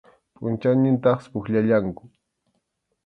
Pʼunchawnintintaqsi 0.35 1.27
pukllallanku. 1.31 2.03